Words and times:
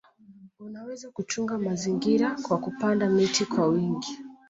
Unaweza 0.59 1.11
kutunza 1.11 1.57
mazingira 1.59 2.35
kwa 2.43 2.57
kupanda 2.57 3.09
miti 3.09 3.45
kwa 3.45 3.67
wingi 3.67 4.17